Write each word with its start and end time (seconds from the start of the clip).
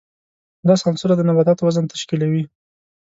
لس 0.67 0.81
عنصره 0.87 1.13
د 1.17 1.21
نباتاتو 1.27 1.65
وزن 1.67 1.85
تشکیلوي. 1.93 2.43